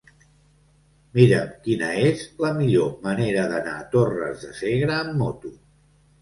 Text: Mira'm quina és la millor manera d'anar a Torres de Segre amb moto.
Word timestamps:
Mira'm 1.17 1.51
quina 1.67 1.89
és 2.05 2.23
la 2.45 2.51
millor 2.61 2.89
manera 3.05 3.45
d'anar 3.53 3.75
a 3.83 3.85
Torres 3.97 4.47
de 4.47 4.51
Segre 4.63 4.97
amb 4.97 5.15
moto. 5.23 5.55